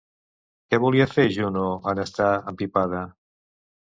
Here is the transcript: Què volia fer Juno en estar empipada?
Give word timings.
Què 0.73 0.77
volia 0.85 1.07
fer 1.11 1.27
Juno 1.37 1.67
en 1.93 2.01
estar 2.05 2.31
empipada? 2.53 3.05